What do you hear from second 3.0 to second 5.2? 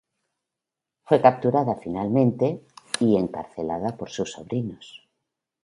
encarcelada por sus sobrinos.